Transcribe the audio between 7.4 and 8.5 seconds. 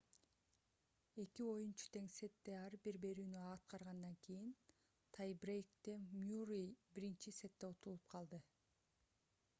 сетте утулуп калды